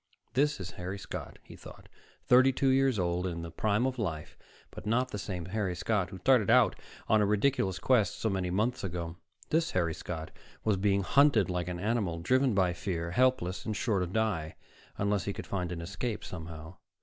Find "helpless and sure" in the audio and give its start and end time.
13.11-13.99